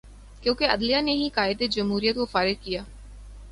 کیونکہ 0.43 0.69
عدلیہ 0.69 1.01
نے 1.01 1.11
ہی 1.11 1.29
قائد 1.29 1.61
جمہوریت 1.71 2.15
کو 2.15 2.25
فارغ 2.25 2.53
کیا۔ 2.61 2.83